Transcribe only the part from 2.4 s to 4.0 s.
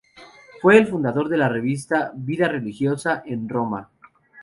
religiosa", en Roma.